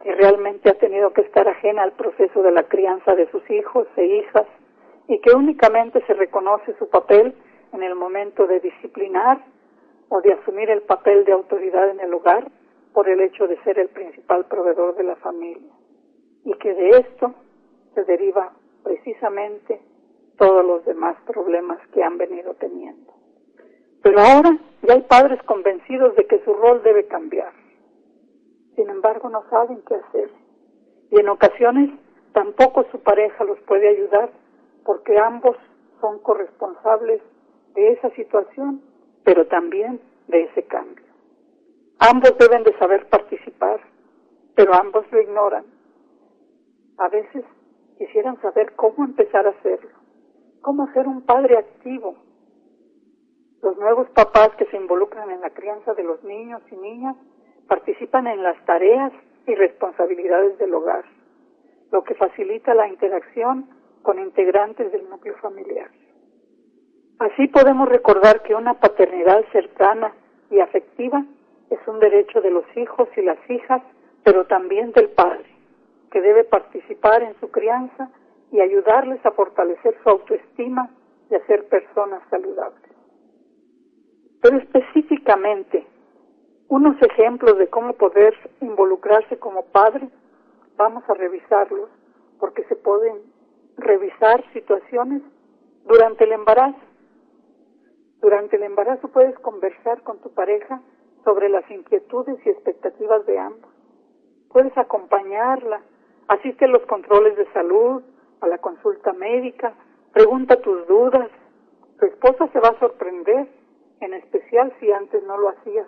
que 0.01 0.15
realmente 0.15 0.69
ha 0.69 0.73
tenido 0.75 1.11
que 1.13 1.21
estar 1.21 1.47
ajena 1.47 1.83
al 1.83 1.91
proceso 1.91 2.41
de 2.41 2.51
la 2.51 2.63
crianza 2.63 3.13
de 3.13 3.29
sus 3.29 3.47
hijos 3.49 3.87
e 3.97 4.05
hijas 4.05 4.47
y 5.07 5.19
que 5.19 5.31
únicamente 5.35 6.03
se 6.05 6.13
reconoce 6.13 6.75
su 6.77 6.89
papel 6.89 7.35
en 7.73 7.83
el 7.83 7.95
momento 7.95 8.47
de 8.47 8.59
disciplinar 8.59 9.43
o 10.09 10.21
de 10.21 10.33
asumir 10.33 10.69
el 10.69 10.81
papel 10.81 11.25
de 11.25 11.31
autoridad 11.31 11.89
en 11.89 11.99
el 11.99 12.13
hogar 12.13 12.49
por 12.93 13.07
el 13.07 13.21
hecho 13.21 13.47
de 13.47 13.61
ser 13.63 13.79
el 13.79 13.89
principal 13.89 14.45
proveedor 14.45 14.95
de 14.95 15.03
la 15.03 15.15
familia 15.17 15.71
y 16.43 16.53
que 16.55 16.73
de 16.73 16.89
esto 16.89 17.33
se 17.93 18.03
deriva 18.03 18.51
precisamente 18.83 19.81
todos 20.37 20.65
los 20.65 20.85
demás 20.85 21.15
problemas 21.25 21.79
que 21.93 22.03
han 22.03 22.17
venido 22.17 22.53
teniendo. 22.55 23.13
Pero 24.01 24.19
ahora 24.19 24.57
ya 24.81 24.93
hay 24.93 25.01
padres 25.01 25.41
convencidos 25.43 26.15
de 26.15 26.25
que 26.25 26.43
su 26.43 26.53
rol 26.53 26.81
debe 26.83 27.05
cambiar. 27.05 27.53
Sin 28.75 28.89
embargo, 28.89 29.29
no 29.29 29.43
saben 29.49 29.81
qué 29.87 29.95
hacer. 29.95 30.29
Y 31.11 31.19
en 31.19 31.29
ocasiones 31.29 31.91
tampoco 32.33 32.85
su 32.91 32.99
pareja 33.01 33.43
los 33.43 33.59
puede 33.61 33.89
ayudar 33.89 34.31
porque 34.85 35.17
ambos 35.17 35.55
son 35.99 36.19
corresponsables 36.19 37.21
de 37.73 37.91
esa 37.93 38.09
situación, 38.11 38.81
pero 39.23 39.47
también 39.47 40.01
de 40.27 40.43
ese 40.43 40.63
cambio. 40.63 41.05
Ambos 41.99 42.35
deben 42.39 42.63
de 42.63 42.77
saber 42.77 43.07
participar, 43.09 43.79
pero 44.55 44.73
ambos 44.73 45.05
lo 45.11 45.21
ignoran. 45.21 45.65
A 46.97 47.07
veces 47.09 47.45
quisieran 47.97 48.41
saber 48.41 48.73
cómo 48.75 49.05
empezar 49.05 49.45
a 49.45 49.51
hacerlo, 49.51 49.91
cómo 50.61 50.91
ser 50.93 51.07
un 51.07 51.21
padre 51.21 51.57
activo. 51.57 52.15
Los 53.61 53.77
nuevos 53.77 54.09
papás 54.09 54.49
que 54.57 54.65
se 54.65 54.77
involucran 54.77 55.29
en 55.29 55.41
la 55.41 55.51
crianza 55.51 55.93
de 55.93 56.03
los 56.03 56.23
niños 56.23 56.61
y 56.71 56.75
niñas 56.77 57.15
participan 57.67 58.25
en 58.27 58.41
las 58.41 58.57
tareas 58.65 59.13
y 59.45 59.55
responsabilidades 59.55 60.57
del 60.57 60.73
hogar, 60.73 61.05
lo 61.91 62.03
que 62.03 62.15
facilita 62.15 62.73
la 62.73 62.87
interacción 62.87 63.69
con 64.01 64.19
integrantes 64.19 64.91
del 64.91 65.09
núcleo 65.09 65.35
familiar. 65.37 65.89
Así 67.19 67.47
podemos 67.47 67.87
recordar 67.87 68.41
que 68.41 68.55
una 68.55 68.73
paternidad 68.75 69.43
cercana 69.51 70.13
y 70.49 70.59
afectiva 70.59 71.23
es 71.69 71.79
un 71.87 71.99
derecho 71.99 72.41
de 72.41 72.49
los 72.49 72.65
hijos 72.75 73.07
y 73.15 73.21
las 73.21 73.37
hijas, 73.49 73.81
pero 74.23 74.45
también 74.45 74.91
del 74.91 75.09
padre, 75.09 75.45
que 76.11 76.21
debe 76.21 76.43
participar 76.43 77.21
en 77.23 77.39
su 77.39 77.49
crianza 77.51 78.09
y 78.51 78.59
ayudarles 78.59 79.25
a 79.25 79.31
fortalecer 79.31 79.95
su 80.03 80.09
autoestima 80.09 80.89
y 81.29 81.35
a 81.35 81.45
ser 81.45 81.67
personas 81.69 82.21
saludables. 82.29 82.91
Pero 84.41 84.57
específicamente, 84.57 85.85
unos 86.67 86.95
ejemplos 87.01 87.57
de 87.57 87.67
cómo 87.67 87.93
poder 87.93 88.33
involucrarse 88.59 89.37
como 89.37 89.63
padre, 89.65 90.09
vamos 90.75 91.03
a 91.07 91.13
revisarlos 91.13 91.89
porque 92.39 92.63
se 92.63 92.75
pueden 92.75 93.30
revisar 93.81 94.43
situaciones 94.53 95.21
durante 95.85 96.23
el 96.23 96.33
embarazo. 96.33 96.79
Durante 98.21 98.55
el 98.55 98.63
embarazo 98.63 99.07
puedes 99.09 99.37
conversar 99.39 100.03
con 100.03 100.19
tu 100.21 100.31
pareja 100.33 100.81
sobre 101.23 101.49
las 101.49 101.69
inquietudes 101.69 102.37
y 102.45 102.49
expectativas 102.49 103.25
de 103.25 103.39
ambos. 103.39 103.69
Puedes 104.49 104.77
acompañarla, 104.77 105.81
asiste 106.27 106.65
a 106.65 106.67
los 106.67 106.85
controles 106.85 107.35
de 107.37 107.51
salud, 107.53 108.03
a 108.41 108.47
la 108.47 108.57
consulta 108.57 109.13
médica, 109.13 109.73
pregunta 110.13 110.61
tus 110.61 110.87
dudas. 110.87 111.29
Tu 111.99 112.05
esposa 112.05 112.47
se 112.51 112.59
va 112.59 112.69
a 112.69 112.79
sorprender, 112.79 113.47
en 114.01 114.13
especial 114.13 114.73
si 114.79 114.91
antes 114.91 115.23
no 115.23 115.37
lo 115.37 115.49
hacías. 115.49 115.87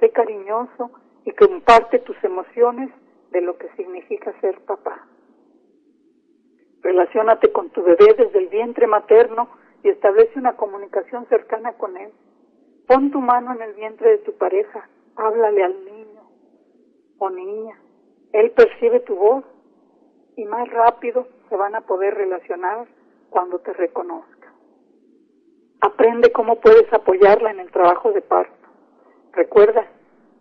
Sé 0.00 0.10
cariñoso 0.10 0.90
y 1.24 1.32
comparte 1.32 2.00
tus 2.00 2.16
emociones 2.24 2.90
de 3.30 3.40
lo 3.40 3.56
que 3.58 3.68
significa 3.76 4.32
ser 4.40 4.60
papá. 4.60 5.06
Relaciónate 6.82 7.52
con 7.52 7.70
tu 7.70 7.82
bebé 7.82 8.14
desde 8.16 8.38
el 8.38 8.48
vientre 8.48 8.86
materno 8.86 9.48
y 9.82 9.88
establece 9.88 10.38
una 10.38 10.56
comunicación 10.56 11.26
cercana 11.26 11.72
con 11.74 11.96
él. 11.96 12.12
Pon 12.86 13.10
tu 13.10 13.20
mano 13.20 13.52
en 13.52 13.62
el 13.62 13.74
vientre 13.74 14.10
de 14.10 14.18
tu 14.18 14.32
pareja, 14.36 14.88
háblale 15.16 15.64
al 15.64 15.84
niño 15.84 16.22
o 17.18 17.30
niña. 17.30 17.78
Él 18.32 18.50
percibe 18.52 19.00
tu 19.00 19.16
voz 19.16 19.44
y 20.36 20.44
más 20.44 20.68
rápido 20.70 21.26
se 21.48 21.56
van 21.56 21.74
a 21.74 21.82
poder 21.82 22.14
relacionar 22.14 22.86
cuando 23.30 23.58
te 23.58 23.72
reconozca. 23.72 24.52
Aprende 25.80 26.32
cómo 26.32 26.60
puedes 26.60 26.92
apoyarla 26.92 27.50
en 27.50 27.60
el 27.60 27.70
trabajo 27.70 28.12
de 28.12 28.22
parto. 28.22 28.68
Recuerda 29.32 29.86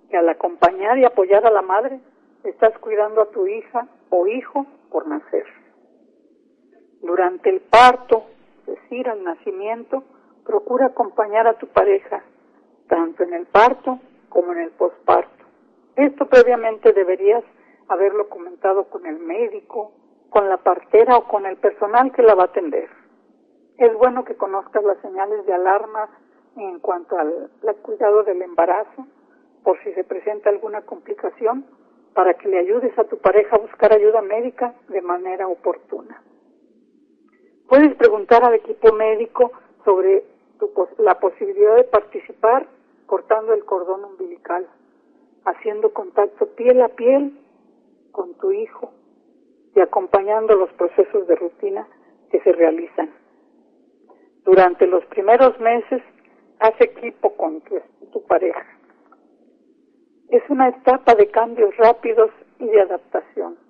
que 0.10 0.18
al 0.18 0.30
acompañar 0.30 0.98
y 0.98 1.06
apoyar 1.06 1.46
a 1.46 1.52
la 1.52 1.62
madre, 1.62 2.00
estás 2.44 2.78
cuidando 2.80 3.22
a 3.22 3.32
tu 3.32 3.46
hija 3.48 3.88
o 4.10 4.28
hijo 4.28 4.66
por 4.90 5.08
nacer. 5.08 5.46
Durante 7.02 7.50
el 7.50 7.62
parto, 7.62 8.26
es 8.62 8.76
decir, 8.76 9.08
al 9.10 9.24
nacimiento, 9.24 10.04
procura 10.46 10.88
acompañar 10.88 11.48
a 11.48 11.58
tu 11.58 11.68
pareja, 11.68 12.24
tanto 12.88 13.24
en 13.24 13.34
el 13.34 13.46
parto 13.46 14.00
como 14.30 14.54
en 14.54 14.60
el 14.60 14.72
posparto. 14.72 15.46
Esto 15.96 16.28
previamente 16.28 16.94
deberías 16.94 17.44
haberlo 17.88 18.30
comentado 18.30 18.86
con 18.86 19.06
el 19.06 19.20
médico, 19.20 19.92
con 20.30 20.50
la 20.50 20.58
partera 20.58 21.18
o 21.18 21.28
con 21.28 21.46
el 21.46 21.58
personal 21.58 22.12
que 22.12 22.22
la 22.22 22.36
va 22.36 22.44
a 22.44 22.48
atender. 22.48 22.90
Es 23.78 23.94
bueno 23.94 24.26
que 24.26 24.36
conozcas 24.36 24.84
las 24.84 25.00
señales 25.02 25.46
de 25.46 25.54
alarma 25.54 26.10
en 26.56 26.80
cuanto 26.80 27.18
al, 27.18 27.50
cuidado 27.82 28.24
del 28.24 28.42
embarazo, 28.42 29.06
por 29.64 29.82
si 29.84 29.94
se 29.94 30.04
presenta 30.04 30.50
alguna 30.50 30.82
complicación, 30.82 31.66
para 32.14 32.34
que 32.34 32.50
le 32.50 32.58
ayudes 32.58 32.98
a 32.98 33.04
tu 33.04 33.18
pareja 33.20 33.56
a 33.56 33.60
buscar 33.60 33.94
ayuda 33.94 34.22
médica 34.22 34.74
de 34.88 35.02
manera 35.02 35.48
oportuna. 35.48 36.22
Puedes 37.68 37.96
preguntar 37.96 38.46
al 38.46 38.54
equipo 38.56 38.94
médico 38.94 39.52
sobre 39.84 40.24
la 41.00 41.20
posibilidad 41.20 41.76
de 41.76 41.84
participar 41.84 42.66
cortando 43.06 43.54
el 43.54 43.66
cordón 43.66 44.06
umbilical, 44.06 44.68
haciendo 45.44 45.92
contacto 45.94 46.48
piel 46.56 46.82
a 46.82 46.90
piel 46.90 47.38
con 48.12 48.34
tu 48.36 48.52
hijo 48.52 48.92
y 49.76 49.82
acompañando 49.82 50.56
los 50.56 50.72
procesos 50.74 51.28
de 51.28 51.36
rutina 51.36 51.88
que 52.32 52.40
se 52.40 52.54
realizan. 52.54 53.12
Durante 54.46 54.88
los 54.88 55.06
primeros 55.06 55.60
meses, 55.60 56.02
haz 56.60 56.74
equipo 56.80 57.36
con 57.36 57.62
tu, 57.62 57.80
tu 58.14 58.24
pareja. 58.26 58.66
Es 60.30 60.42
una 60.50 60.70
etapa 60.70 61.16
de 61.16 61.30
cambios 61.32 61.76
rápidos 61.78 62.32
y 62.60 62.66
de 62.66 62.82
adaptación. 62.82 63.67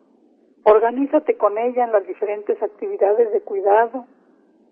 Organízate 0.69 1.37
con 1.37 1.57
ella 1.57 1.85
en 1.85 1.93
las 1.93 2.05
diferentes 2.05 2.61
actividades 2.61 3.31
de 3.31 3.39
cuidado 3.39 4.05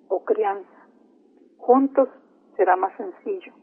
o 0.10 0.26
crianza. 0.26 0.88
Juntos 1.58 2.10
será 2.58 2.76
más 2.76 2.92
sencillo. 2.98 3.54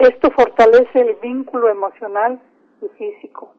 Esto 0.00 0.32
fortalece 0.32 1.00
el 1.00 1.14
vínculo 1.22 1.68
emocional 1.68 2.40
y 2.82 2.88
físico. 2.98 3.54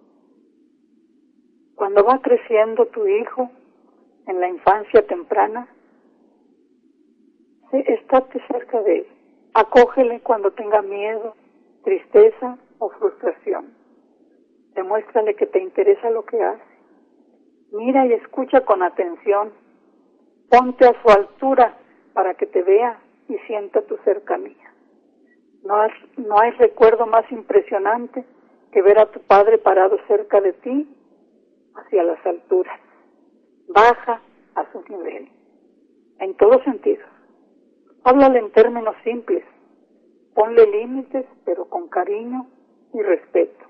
Cuando 1.76 2.04
va 2.04 2.20
creciendo 2.22 2.86
tu 2.88 3.08
hijo 3.08 3.50
en 4.28 4.42
la 4.42 4.50
infancia 4.50 5.08
temprana, 5.08 5.70
estate 7.72 8.42
cerca 8.52 8.82
de 8.82 8.98
él. 8.98 9.08
Acógele 9.54 10.20
cuando 10.20 10.52
tenga 10.52 10.82
miedo, 10.82 11.34
tristeza 11.86 12.58
o 12.78 12.90
frustración. 12.90 13.74
Demuéstrale 14.74 15.34
que 15.36 15.48
te 15.48 15.62
interesa 15.62 16.10
lo 16.10 16.26
que 16.26 16.44
hace 16.44 16.75
Mira 17.72 18.06
y 18.06 18.14
escucha 18.14 18.62
con 18.62 18.84
atención. 18.84 19.52
Ponte 20.50 20.86
a 20.86 21.02
su 21.02 21.10
altura 21.10 21.78
para 22.14 22.36
que 22.36 22.46
te 22.46 22.62
vea 22.62 23.00
y 23.28 23.38
sienta 23.48 23.82
tu 23.82 23.98
cercanía. 23.98 24.74
No 25.64 25.76
hay, 25.82 25.92
no 26.18 26.40
hay 26.40 26.52
recuerdo 26.52 27.08
más 27.08 27.30
impresionante 27.32 28.24
que 28.72 28.82
ver 28.82 29.00
a 29.00 29.12
tu 29.12 29.20
padre 29.22 29.58
parado 29.58 29.98
cerca 30.08 30.40
de 30.40 30.54
ti 30.54 30.88
hacia 31.76 32.04
las 32.04 32.24
alturas. 32.26 32.80
Baja 33.68 34.22
a 34.56 34.72
su 34.72 34.84
nivel. 34.90 35.30
En 36.20 36.36
todos 36.36 36.64
sentidos. 36.64 37.10
Háblale 38.04 38.40
en 38.40 38.52
términos 38.52 38.96
simples. 39.04 39.44
Ponle 40.36 40.68
límites, 40.68 41.26
pero 41.44 41.66
con 41.66 41.88
cariño 41.88 42.48
y 42.94 43.02
respeto. 43.02 43.66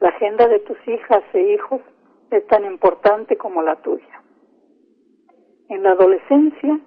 La 0.00 0.08
agenda 0.08 0.48
de 0.48 0.60
tus 0.60 0.78
hijas 0.88 1.22
e 1.34 1.54
hijos 1.54 1.80
es 2.30 2.46
tan 2.46 2.64
importante 2.64 3.36
como 3.36 3.62
la 3.62 3.76
tuya. 3.76 4.22
En 5.68 5.82
la 5.82 5.92
adolescencia, 5.92 6.80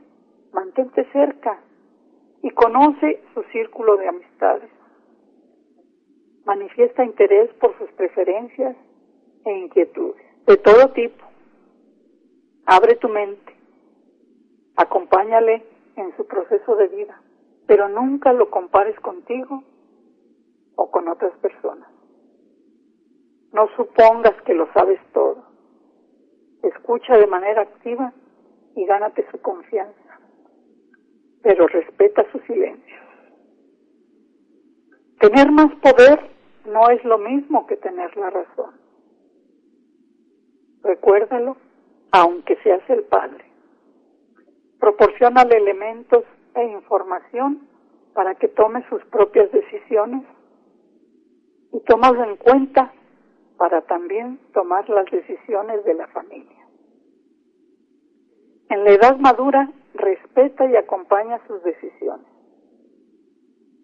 mantente 0.54 1.06
cerca 1.12 1.60
y 2.42 2.50
conoce 2.52 3.24
su 3.34 3.44
círculo 3.52 3.98
de 3.98 4.08
amistades. 4.08 4.70
Manifiesta 6.46 7.04
interés 7.04 7.54
por 7.56 7.78
sus 7.78 7.92
preferencias 7.92 8.76
e 9.46 9.52
inquietudes 9.52 10.32
de 10.46 10.58
todo 10.58 10.90
tipo. 10.90 11.24
Abre 12.66 12.96
tu 12.96 13.10
mente. 13.10 13.56
Acompáñale 14.76 15.64
en 15.96 16.16
su 16.16 16.26
proceso 16.26 16.76
de 16.76 16.88
vida, 16.88 17.22
pero 17.68 17.90
nunca 17.90 18.34
lo 18.34 18.50
compares 18.50 19.00
contigo 19.02 19.64
o 20.76 20.90
con 20.90 21.08
otras 21.08 21.34
personas. 21.40 21.91
No 23.52 23.68
supongas 23.76 24.42
que 24.44 24.54
lo 24.54 24.72
sabes 24.74 25.00
todo. 25.14 25.44
Escucha 26.64 27.18
de 27.18 27.28
manera 27.28 27.64
activa 27.64 28.14
y 28.76 28.86
gánate 28.86 29.26
su 29.32 29.42
confianza, 29.42 30.20
pero 31.42 31.68
respeta 31.68 32.26
su 32.32 32.40
silencio. 32.42 32.96
Tener 35.20 35.52
más 35.52 35.74
poder 35.82 36.32
no 36.66 36.90
es 36.90 37.04
lo 37.04 37.18
mismo 37.18 37.68
que 37.68 37.78
tener 37.78 38.16
la 38.16 38.30
razón. 38.30 38.76
Recuérdalo, 40.84 41.58
aunque 42.12 42.56
seas 42.64 42.82
el 42.90 43.04
padre. 43.04 43.46
Proporcionale 44.80 45.58
elementos 45.58 46.24
e 46.56 46.64
información 46.64 47.68
para 48.14 48.36
que 48.36 48.48
tome 48.48 48.88
sus 48.90 49.04
propias 49.06 49.52
decisiones 49.52 50.24
y 51.72 51.80
tómalo 51.82 52.24
en 52.24 52.38
cuenta 52.38 52.94
para 53.62 53.82
también 53.82 54.40
tomar 54.56 54.90
las 54.90 55.06
decisiones 55.12 55.86
de 55.86 55.94
la 55.94 56.08
familia. 56.08 56.66
En 58.70 58.84
la 58.84 58.90
edad 58.90 59.18
madura, 59.18 59.72
respeta 59.94 60.66
y 60.66 60.76
acompaña 60.76 61.40
sus 61.46 61.62
decisiones. 61.62 62.26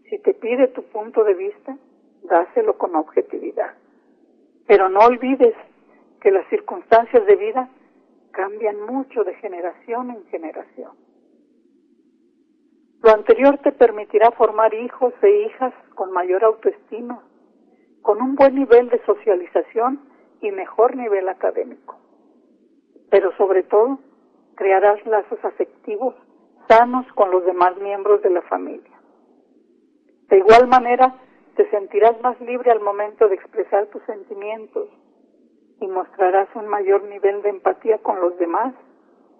Si 0.09 0.17
te 0.17 0.33
pide 0.33 0.69
tu 0.69 0.81
punto 0.85 1.23
de 1.23 1.35
vista, 1.35 1.77
dáselo 2.23 2.75
con 2.79 2.95
objetividad. 2.95 3.75
Pero 4.65 4.89
no 4.89 5.01
olvides 5.01 5.53
que 6.21 6.31
las 6.31 6.49
circunstancias 6.49 7.23
de 7.27 7.35
vida 7.35 7.69
cambian 8.31 8.81
mucho 8.81 9.23
de 9.25 9.35
generación 9.35 10.09
en 10.09 10.25
generación. 10.25 10.93
Lo 13.03 13.11
anterior 13.11 13.59
te 13.59 13.73
permitirá 13.73 14.31
formar 14.31 14.73
hijos 14.73 15.13
e 15.21 15.45
hijas 15.45 15.71
con 15.93 16.11
mayor 16.11 16.43
autoestima, 16.43 17.26
un 18.21 18.35
buen 18.35 18.55
nivel 18.55 18.89
de 18.89 19.03
socialización 19.05 20.01
y 20.41 20.51
mejor 20.51 20.95
nivel 20.95 21.29
académico. 21.29 21.97
Pero 23.09 23.35
sobre 23.37 23.63
todo, 23.63 23.99
crearás 24.55 25.05
lazos 25.05 25.43
afectivos 25.43 26.15
sanos 26.67 27.05
con 27.13 27.31
los 27.31 27.45
demás 27.45 27.77
miembros 27.77 28.21
de 28.21 28.29
la 28.29 28.41
familia. 28.43 28.91
De 30.29 30.37
igual 30.37 30.67
manera, 30.67 31.15
te 31.55 31.69
sentirás 31.69 32.19
más 32.21 32.39
libre 32.41 32.71
al 32.71 32.81
momento 32.81 33.27
de 33.27 33.35
expresar 33.35 33.87
tus 33.87 34.03
sentimientos 34.03 34.89
y 35.79 35.87
mostrarás 35.87 36.49
un 36.55 36.67
mayor 36.67 37.03
nivel 37.03 37.41
de 37.41 37.49
empatía 37.49 37.97
con 37.99 38.19
los 38.19 38.37
demás 38.37 38.73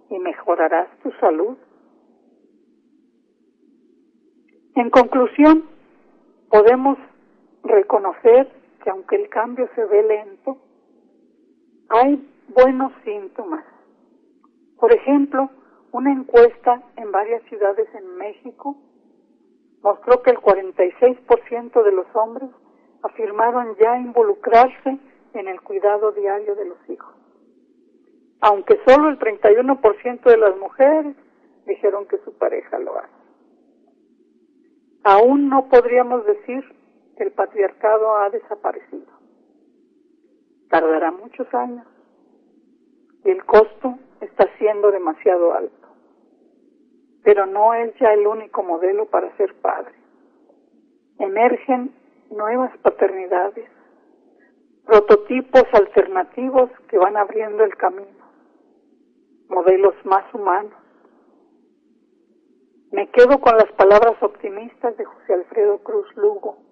y 0.10 0.20
mejorarás 0.20 0.88
tu 1.04 1.12
salud. 1.20 1.58
En 4.76 4.90
conclusión, 4.90 5.66
podemos 6.50 6.98
reconocer 7.64 8.48
que 8.88 8.92
aunque 8.92 9.18
el 9.18 9.28
cambio 9.28 9.70
se 9.76 9.84
ve 9.84 10.02
lento, 10.02 10.56
hay 11.90 12.26
buenos 12.48 12.94
síntomas. 13.04 13.66
Por 14.80 14.94
ejemplo, 14.94 15.50
una 15.92 16.14
encuesta 16.14 16.82
en 16.96 17.12
varias 17.12 17.44
ciudades 17.50 17.90
en 17.94 18.16
México 18.16 18.78
mostró 19.84 20.22
que 20.24 20.32
el 20.32 20.38
46% 20.38 21.84
de 21.84 21.92
los 21.92 22.06
hombres 22.16 22.50
afirmaron 23.04 23.76
ya 23.76 23.98
involucrarse 23.98 24.98
en 25.34 25.48
el 25.50 25.60
cuidado 25.60 26.14
diario 26.14 26.56
de 26.56 26.66
los 26.70 26.90
hijos, 26.90 27.14
aunque 28.40 28.80
solo 28.88 29.10
el 29.10 29.20
31% 29.20 30.22
de 30.24 30.38
las 30.38 30.56
mujeres 30.56 31.14
dijeron 31.66 32.08
que 32.08 32.20
su 32.20 32.38
pareja 32.38 32.80
lo 32.80 32.98
hace. 32.98 33.12
Aún 35.04 35.50
no 35.50 35.68
podríamos 35.68 36.26
decir 36.26 36.77
el 37.20 37.32
patriarcado 37.32 38.18
ha 38.18 38.30
desaparecido. 38.30 39.12
Tardará 40.70 41.12
muchos 41.12 41.52
años 41.54 41.86
y 43.24 43.30
el 43.30 43.44
costo 43.46 43.98
está 44.22 44.48
siendo 44.58 44.92
demasiado 44.92 45.54
alto. 45.54 45.88
Pero 47.24 47.46
no 47.46 47.74
es 47.74 47.94
ya 48.00 48.14
el 48.14 48.26
único 48.26 48.64
modelo 48.64 49.06
para 49.06 49.36
ser 49.38 49.54
padre. 49.56 49.94
Emergen 51.20 51.94
nuevas 52.30 52.76
paternidades, 52.80 53.70
prototipos 54.86 55.64
alternativos 55.74 56.70
que 56.90 56.98
van 56.98 57.18
abriendo 57.18 57.64
el 57.64 57.76
camino, 57.76 58.26
modelos 59.50 59.96
más 60.06 60.32
humanos. 60.34 60.74
Me 62.92 63.10
quedo 63.10 63.40
con 63.40 63.58
las 63.58 63.72
palabras 63.74 64.22
optimistas 64.22 64.96
de 64.96 65.04
José 65.04 65.34
Alfredo 65.34 65.80
Cruz 65.80 66.08
Lugo, 66.16 66.67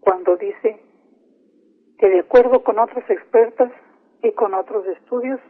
cuando 0.00 0.36
dice 0.36 0.80
que 1.98 2.08
de 2.08 2.20
acuerdo 2.20 2.62
con 2.62 2.78
otras 2.78 3.08
expertas 3.10 3.70
y 4.22 4.32
con 4.32 4.54
otros 4.54 4.86
estudios, 4.86 5.40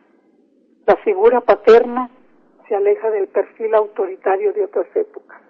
la 0.86 0.96
figura 0.96 1.40
paterna 1.40 2.10
se 2.68 2.74
aleja 2.74 3.10
del 3.10 3.28
perfil 3.28 3.74
autoritario 3.74 4.52
de 4.52 4.64
otras 4.64 4.86
épocas, 4.94 5.40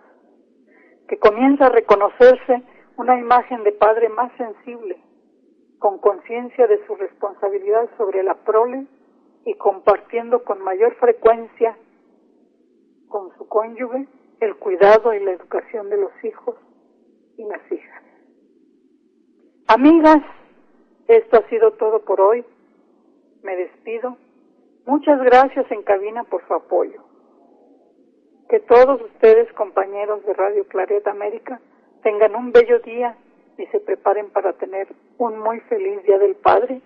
que 1.09 1.19
comienza 1.19 1.67
a 1.67 1.71
reconocerse 1.71 2.63
una 2.97 3.19
imagen 3.19 3.65
de 3.65 3.73
padre 3.73 4.09
más 4.09 4.33
sensible, 4.37 5.03
con 5.79 5.99
conciencia 5.99 6.67
de 6.67 6.85
su 6.87 6.95
responsabilidad 6.97 7.89
sobre 7.97 8.23
la 8.23 8.35
prole 8.35 8.87
y 9.47 9.55
compartiendo 9.55 10.45
con 10.45 10.63
mayor 10.63 10.95
frecuencia 10.97 11.77
con 13.09 13.37
su 13.37 13.49
cónyuge 13.49 14.07
el 14.41 14.57
cuidado 14.57 15.13
y 15.13 15.21
la 15.23 15.33
educación 15.33 15.91
de 15.91 15.99
los 15.99 16.13
hijos 16.25 16.57
y 17.37 17.45
las 17.45 17.61
hijas. 17.71 18.03
Amigas, 19.73 20.21
esto 21.07 21.37
ha 21.37 21.49
sido 21.49 21.71
todo 21.75 22.01
por 22.01 22.21
hoy. 22.21 22.45
Me 23.45 23.55
despido. 23.55 24.17
Muchas 24.85 25.23
gracias 25.23 25.71
en 25.71 25.85
cabina 25.85 26.25
por 26.25 26.45
su 26.49 26.55
apoyo. 26.55 27.05
Que 28.49 28.59
todos 28.59 29.01
ustedes, 29.01 29.53
compañeros 29.53 30.27
de 30.27 30.35
Radio 30.35 30.67
Claret 30.67 31.07
América, 31.07 31.61
tengan 32.03 32.35
un 32.35 32.51
bello 32.51 32.81
día 32.81 33.17
y 33.59 33.67
se 33.67 33.79
preparen 33.79 34.31
para 34.31 34.55
tener 34.55 34.89
un 35.19 35.39
muy 35.39 35.61
feliz 35.61 36.03
Día 36.03 36.19
del 36.19 36.35
Padre 36.35 36.81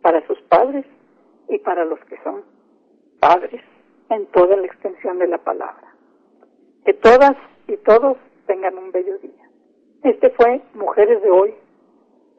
para 0.00 0.26
sus 0.26 0.40
padres 0.44 0.86
y 1.50 1.58
para 1.58 1.84
los 1.84 2.00
que 2.06 2.16
son 2.24 2.42
padres 3.20 3.60
en 4.08 4.24
toda 4.28 4.56
la 4.56 4.64
extensión 4.64 5.18
de 5.18 5.28
la 5.28 5.44
palabra. 5.44 5.94
Que 6.86 6.94
todas 6.94 7.36
y 7.68 7.76
todos 7.76 8.16
tengan 8.46 8.78
un 8.78 8.92
bello 8.92 9.18
día. 9.18 9.50
Este 10.04 10.30
fue 10.30 10.62
Mujeres 10.72 11.20
de 11.20 11.30
Hoy. 11.30 11.54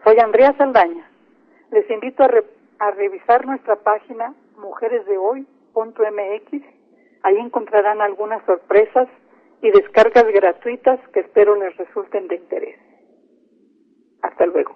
Soy 0.06 0.18
Andrea 0.20 0.56
Saldaña. 0.56 1.10
Les 1.72 1.89
invito 1.89 2.24
a, 2.24 2.91
revisar 2.91 3.48
nuestra 3.48 3.78
página 3.78 4.36
mujeresdehoy.mx. 4.56 6.63
Ahí 7.24 7.38
encontrarán 7.38 8.02
algunas 8.02 8.46
sorpresas 8.46 9.08
y 9.63 9.72
descargas 9.72 10.28
gratuitas 10.28 11.00
que 11.12 11.22
espero 11.22 11.56
les 11.56 11.76
resulten 11.78 12.28
de 12.28 12.36
interés. 12.36 12.78
Hasta 14.22 14.46
luego. 14.46 14.76